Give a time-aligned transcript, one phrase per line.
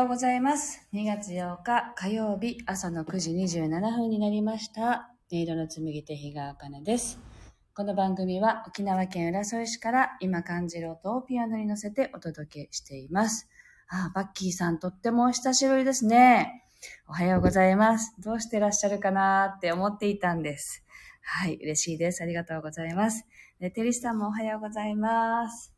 [0.00, 0.88] ようございます。
[0.94, 5.10] 2月8日火曜日朝の9時27分になりました。
[5.30, 7.18] 音色の紡手日川茜です。
[7.74, 13.46] この番組は沖縄県浦添市から今感じる音をピアノに乗せてお届けしています。
[13.88, 16.64] あ、バッキーさんとってもお久しぶりですね。
[17.06, 18.14] おはようございます。
[18.20, 20.82] どうしてらっしゃるかなって思っていたんです。
[21.20, 22.22] はい、嬉しいです。
[22.22, 23.26] ありがとうございます。
[23.60, 25.74] テリスさんもおはようございます。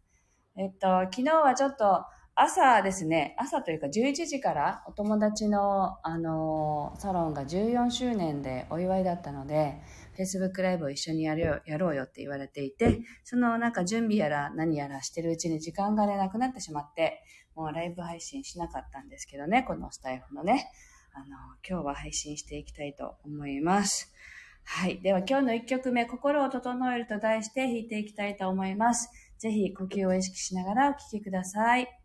[0.57, 2.05] えっと、昨日はちょっと
[2.35, 9.83] 朝ですね、朝というか11時からお友達の、あのサロンが14周年でお祝いだったので、
[10.19, 17.23] Facebook ライブを一緒にやるよやろうよって言われていて、そのなんか準備やら何やらしてるうちに時間がね、なくなってしまって、
[17.55, 20.71] もうライブ配信しなかったんですけどね、このスタイフのね、
[21.13, 21.27] あの、
[21.69, 24.11] 今日は配信していきたいと思います。
[24.65, 25.03] はい。
[25.03, 29.11] では今日の1曲目、心を整えると題して弾いていきたいと思います。
[29.39, 32.02] ぜひ呼吸を意識しながらお聴きください。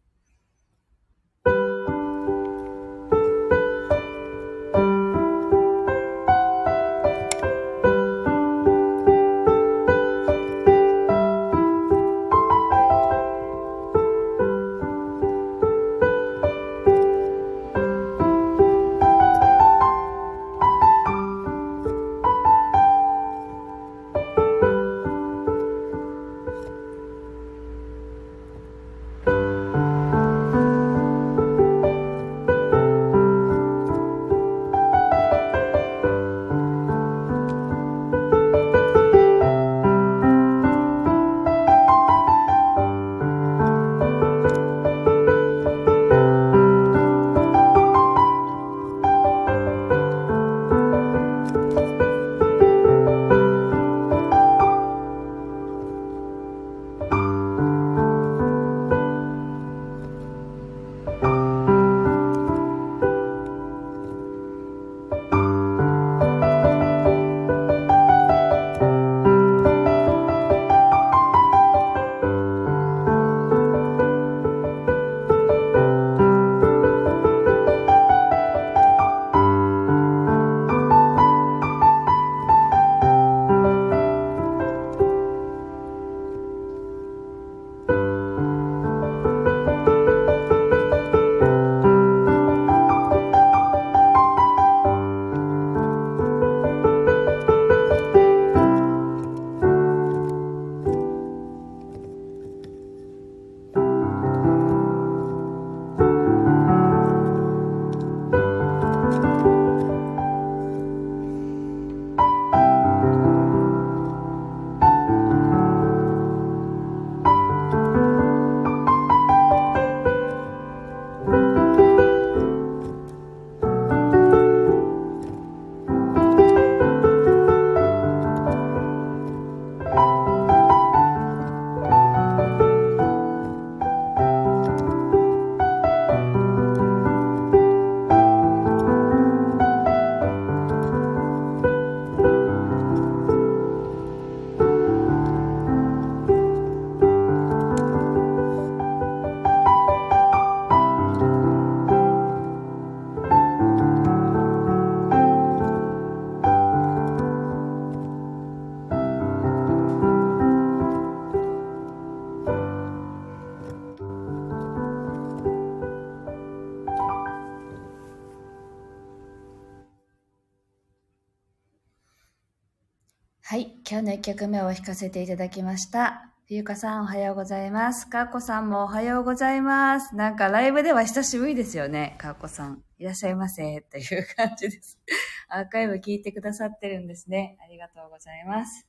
[173.89, 176.29] 今日の1曲目を弾かせていただきました。
[176.49, 178.09] ゆうかさんおはようございます。
[178.09, 180.13] かっこさんもおはようございます。
[180.13, 182.17] なんかライブでは久しぶりですよね。
[182.17, 182.83] かっこさん。
[182.99, 183.79] いらっしゃいませ。
[183.89, 184.99] という感じです。
[185.47, 187.57] アーカイブ聞いてくださってるんですね。
[187.63, 188.85] ありがとうございます。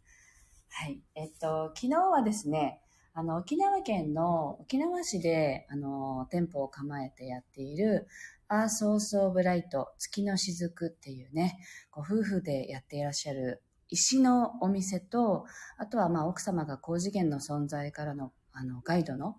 [0.68, 1.00] はい。
[1.14, 2.80] えっと、昨日はですね、
[3.14, 8.08] あの、沖縄県の沖縄市で、あの、店舗を構えてやっている、
[8.48, 11.60] アーソースオブライト、月の雫っていうね、
[11.92, 15.46] ご夫婦でやっていらっしゃる石のお店と、
[15.76, 19.36] あとはまあ奥様が高次元の存在からのあのガイドの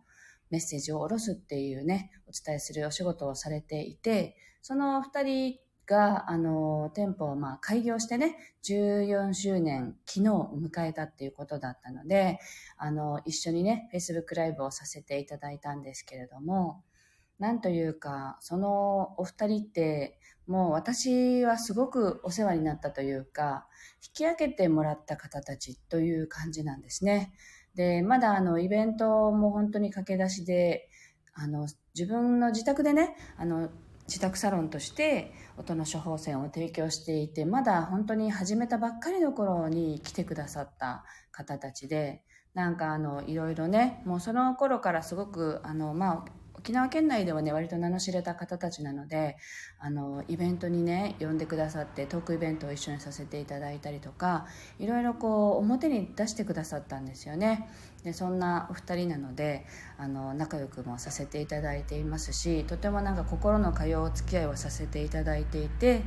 [0.49, 12.39] メッセージを下ろすっていうね、お伝えするお仕事をされていて、その二人が、あの、店舗をまあ開業してね、14周年、昨日を迎えたっていうことだったので、
[12.77, 16.83] あの、一緒にね、Facebook ライブをさせていただいたんですけれども、
[17.39, 20.18] なんというか、そのお二人って、
[20.49, 23.67] もう私はすごくお世話になったというか、
[24.03, 27.31] 引き上げてもらった方たちという感じなんですね。
[27.75, 30.89] で、まだあのイベントも本当に駆け出しで、
[31.35, 33.69] あの、自分の自宅でね、あの、
[34.07, 42.23] 自宅サロンとして音の処方箋を提供していて、まだ本当に始めたばっかりの頃に来てくださった方たちで、
[42.55, 49.37] なんかあの、いろいろね、もうその頃からすごく、あの、まあ、沖縄県内ではね、割と名の知れた方たちなので、
[49.79, 54.45] あの、イベントにね、呼んでくださって、トークイベントを一緒にさせていただいたりとか、
[54.77, 57.69] いろいろこう、表に出してくださったんですよね。
[58.03, 59.65] で、そんなお二人なので、
[59.97, 66.01] あの、仲良くもさせていただいていますし、とてもなんか心の通うお付き合いをさせていただいていて、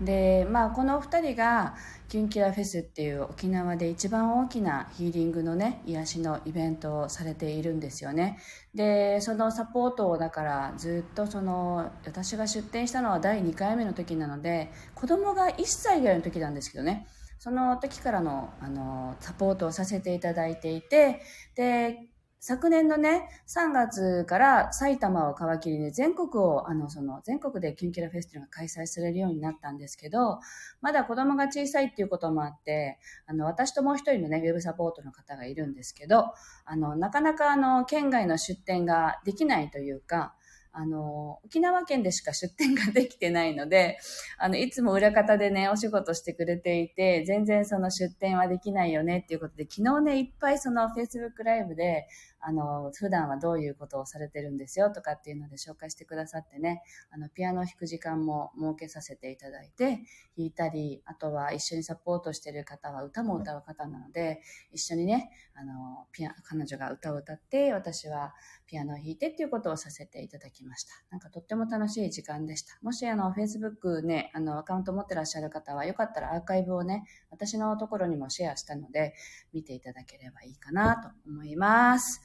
[0.00, 1.74] で、まあ、このお二人が、
[2.08, 8.38] キュンキラフェスっていう沖縄で一番大きなヒーリングのね、癒しのイベントをされているんですよね。
[8.74, 17.06] で、そのサポートをだからずっとその、私が出店したのは第2回目の時なので、子供が1歳ぐらいの時なんですけどね、
[17.38, 21.20] その時からの、あの、サポートをさせていただいていて、
[21.56, 22.08] で、
[22.46, 30.40] 昨年のね、3月から埼玉を皮切りに全国を、あの、その、全国でキュンキュラフェスティバルが開催されるようになったんですけど、
[30.82, 36.34] まだ子供が小さいっていうこともあって、あの、私ともう一人のね、ウェブサポートの方がいるんですけど、
[36.66, 40.34] あの、なかなかあの、県外の出店ができないというか、
[40.76, 43.96] あの、沖縄県でしか出店ができてないので、
[44.38, 52.08] あの、いつも裏方でね、お仕事してくれていて、全然その出店はできないよねっていうことで、昨日ね、いっぱいその Facebook ライブで、
[52.40, 60.00] あの、普段はどういうことをされてるんですよとかっていうので紹介してくださってね、あの、ピアノを弾く時間も設けさせていただいて、
[60.36, 64.42] 弾いたり、あとは一緒にサポートしてる方は歌も歌う方なので、
[64.72, 68.34] 一緒にね、あの、ピア、彼女が歌を歌って、私は
[68.66, 70.94] ピアノを弾いてっていうことをさせていただきました。
[71.10, 72.78] なんかとっても楽しい時間でした。
[72.82, 79.14] もしあの、Facebook ね、あの、アカウント持ってらっしゃる方は、よかったらアーカイブをね、私のところにもシェアしたので、
[79.52, 82.20] 見ていただければいいかなと思います。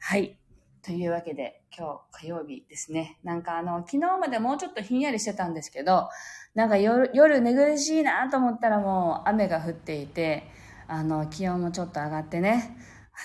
[0.00, 0.38] はい。
[0.84, 3.18] というわけで、今日火曜日ですね。
[3.24, 6.10] なんかあの、昨日までもうちょっとひんやりしてたんですけど、
[6.54, 10.44] なんか夜、夜寝苦しいなと思ったらもう雨が降っていて、
[10.86, 12.76] あの、気温もちょっと上がってね、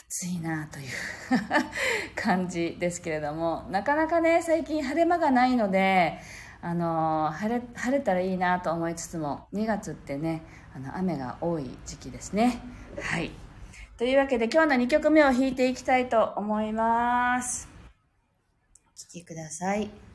[0.07, 0.87] 暑いなという
[2.15, 6.19] 感じですけれども、なかなかね、最近晴れ間がないので、
[6.61, 10.43] あの、晴れ、晴れたらいいなと思いつつも、2月ってね、
[10.75, 12.59] あの、雨が多い時期ですね。
[13.01, 13.31] はい。
[13.97, 17.67] というわけで今日の2曲目を弾いていきたいと思います。
[18.87, 20.08] お聴きください。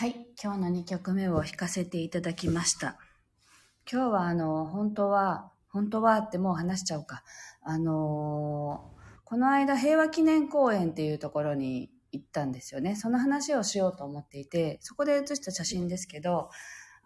[0.00, 0.14] はい。
[0.42, 2.96] 今日の2曲目を弾かせていただきました。
[3.92, 7.22] 今日はあの、本当は、本当はってもう話しちゃうか。
[7.60, 12.96] あのー、この間平和記念公園っていうところに行ったんですよね。
[12.96, 16.48] その話をしようと思っていて、そこで写した写真ですけど、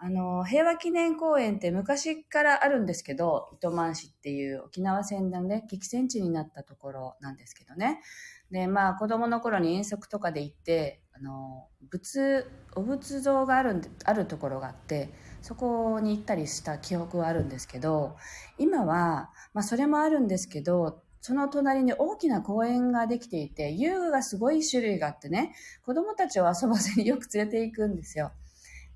[0.05, 8.03] あの、平和記念公園って昔からあるんですけど、糸満市っていう沖縄戦のね、激戦地になったところなんですけどね。
[8.51, 12.45] で、まあ子供の頃に遠足とかで行って、あの、仏、
[12.77, 15.09] お仏像がある、あるところがあって、
[15.41, 18.19] そこに行ったりした記憶はあるんですけど、
[18.59, 28.33] 今は、まあそれもあるんですけど、その隣に大きな公園ができていて、遊具がすごい種類があってね、子供たちを遊ばせによく連れて行くんですよ。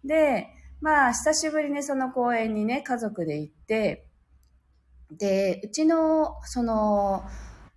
[0.05, 0.49] で、
[0.81, 4.07] まあ、久しぶりにその公園にね、家族で行って、
[5.11, 7.25] で、うちの、その、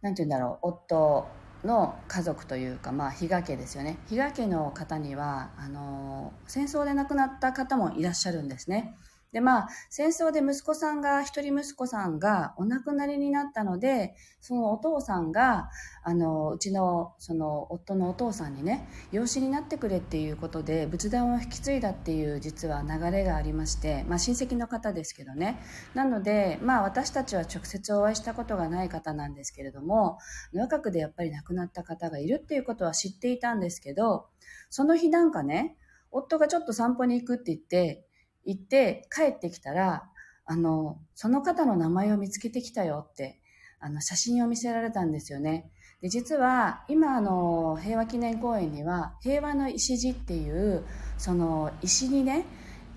[0.02, 1.28] なんて言うんだろう、夫
[1.64, 3.98] の家族というか、まあ、比嘉家ですよね。
[4.08, 8.96] 比嘉家の方には、あの、戦争で亡くなった方もいらっしゃるんですね。
[9.32, 15.70] で、まあ、戦争で息子さんが、一人息子さんがお亡くなりになったので、そのお父さんが、
[16.04, 25.62] あの、うちの、その、夫のお父さんにね、養子になってくれっていうことで、仏壇を引き継いだっていう、実は流れがありまして、まあ、親戚の方ですけどね。
[25.94, 30.18] なので、まあ、私たちは直接お会いしたことがない方なんですけれども、
[30.54, 34.28] 若くでやっぱり亡くなった方がいるっていうことは知っていたんですけど、
[34.70, 35.78] その日なんかね、
[36.12, 38.06] 夫がちょっと散歩に行くって言って、
[38.46, 40.10] 行って帰ってきたら、
[40.46, 43.40] あの、その方の名前を見つけてきたよって、
[43.80, 45.72] あの、写真を見せられたんですよね。
[46.02, 50.84] で、実は、今、あの、平和記念公園には、平和の石地っていう、
[51.18, 52.46] その、石にね、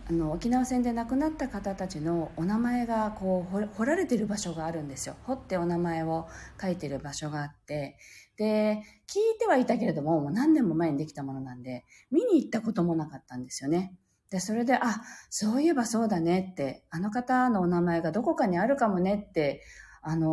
[0.09, 5.17] あの、沖縄戦で亡くなった方たちのお名前が、こう、掘られてる場所があるんですよ。
[5.25, 6.29] 掘ってお名前を
[6.61, 7.97] 書いてる場所があって、
[8.37, 13.95] で、聞いてはいたけれども、もう何年も前にできたものなんで、見に行ったこともなかったんですよね。
[14.35, 15.01] で、それで、あ、
[15.31, 19.63] そういえばそうだねって、あの方のお名前がどこかにあるかもねって、
[20.03, 20.31] あのー、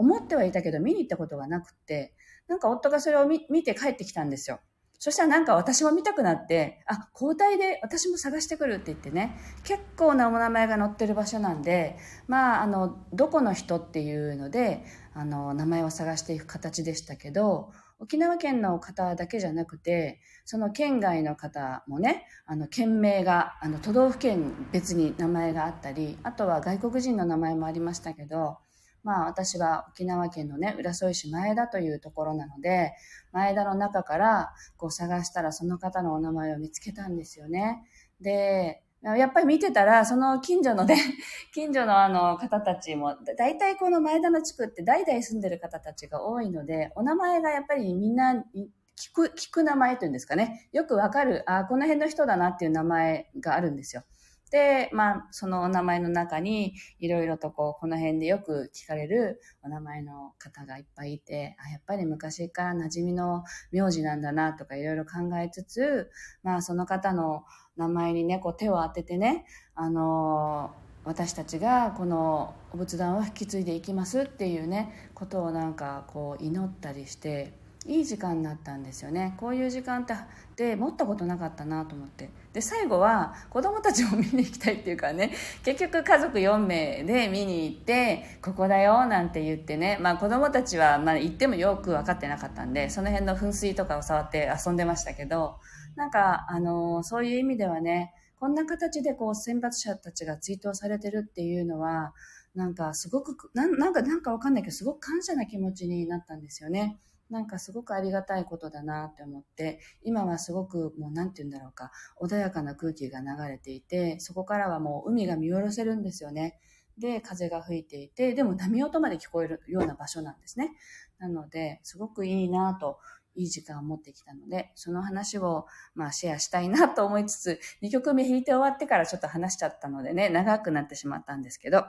[0.00, 2.14] 思ってはいたけど見に行ったことがなくって、
[2.48, 4.60] なんか夫がそれを見て帰ってきたんですよ。
[4.98, 28.58] そしたらなんか私も見たくなって、あ、交代で私も探してくるって言ってね、結構なお名前が載ってる場所なんで、まあ、あの、どこの人っていうので、あの、名前を探していく形でしたけど、沖縄県の方だけじゃなくて、その県外の方もね、あの、県名が、あの、都道府県別に名前があったり、あとは外国人の名前もありましたけど、
[29.02, 32.92] まあ私は沖縄県のね、浦添市前田というところなので、
[33.32, 37.84] 前田の中からこう探したらその方のお名前を見つけたんですよね。
[38.20, 38.82] で、
[39.14, 40.96] やっぱり見てたら、その近所のね、
[41.54, 50.68] 近所のあの方たちも、大体この前田の地区って代々住んでる方たちが多いので、お名前がやっぱりみんな聞く、聞く名前というんですかね。
[50.72, 54.02] よくわかる、あ、この辺の人だなっていう名前があるんですよ。
[54.50, 66.10] で、まあ、そのお名前の中に、いろいろとこう、この辺でよく聞かれるお名前の方がいっぱいいて、あ、やっぱり昔から馴染みの名字なんだなとかいろいろ考えつつ、
[66.42, 67.44] まあ、その方の
[67.76, 70.70] 名前にね、こう手を当ててね、あの
[71.04, 77.52] 私たちがこのお仏壇を引き継いでいきますっていうね、ことをなんかこう祈ったりして、
[77.86, 80.14] いい時間になったんですよねこういう時間って
[80.56, 85.32] で持ったことなかったなと思ってで最後は子供たちも見に行きたいっていうかね
[85.64, 95.56] 結局家族4名で見に行ってここだよなんて言ってねまあ子供たちはまあ行ってもよく分かってなかったんでその辺の噴水とかを触って遊んでましたけど
[95.94, 102.14] なんかあのそういう意味ではねこんな形でこう選抜者たちが追悼されてるっていうのは
[102.54, 106.98] なんかすごくなんかなんかわかんないけどすごく感謝な気持ちになったんですよね。
[107.30, 111.90] なんかすごくありがたいことだなって思って、今はすごくもう何て言うんだろうか、
[112.20, 116.58] 穏やかな空気が流れていて、そこからはもう海が見下ろせるんですよね。
[116.98, 120.70] で、風が吹いていて、でも波音まで聞こえるような場所なんですね。
[121.18, 122.98] なので、すごくいいなと、
[123.36, 131.84] いい時間を持ってきたので、その話を、まあ、シェアしたいなと思いつつ、2曲目弾いて終わってからちょっと話しちゃったのでね、長くなってしまったんですけど、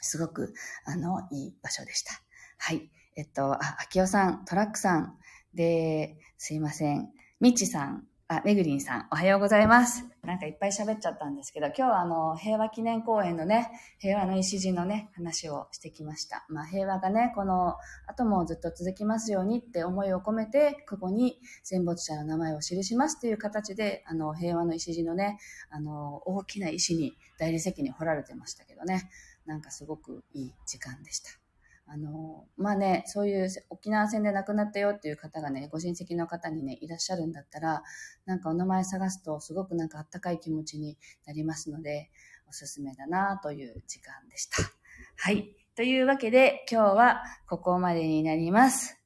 [0.00, 2.12] すごく、あの、いい場所でした。
[2.58, 2.90] はい。
[3.16, 5.18] えっと、あ、秋代さん、トラックさん、
[5.56, 7.08] で、すいません、
[7.40, 10.04] みちさん、あ、めぐりんさん、おはようございます。
[10.22, 13.70] なんかいっぱい喋っちゃったんですけど、今日はあの、平和記念公園のね、
[14.00, 16.44] 平和の礎のね、話をしてきました。
[16.48, 25.38] まあ、平和がね、この後もずっと続きますようにって思いを込めて、ここに戦没者の名前を記しますという形で、あの、平和の礎のね、
[25.70, 29.08] あの、大きな石に大理石に掘られてましたけどね、
[29.46, 31.45] なんかすごくいい時間でした。
[31.88, 37.82] あの、まあね、そういう沖縄戦で亡くなったよっていう方がね、ご親戚の方にね、いらっしゃるんだったら、
[38.24, 42.10] なんかお名前探すとすごくなんかあったかい気持ちになりますので、
[42.48, 44.56] おすすめだなという時間でした。
[45.16, 45.54] はい。
[45.76, 48.98] というわけで、今日はここまでになります。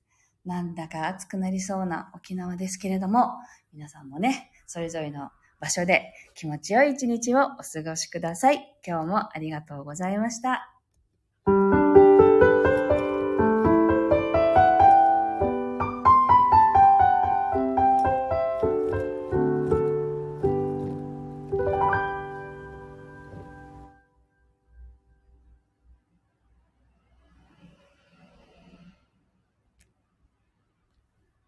[0.47, 3.35] なんだか暑くなりそうな沖縄ですけれども、
[3.73, 8.75] 皆さんもね、それぞれの場所で気持ちよい一日をお過ごしください。
[8.87, 10.80] 今日もありがとうございました。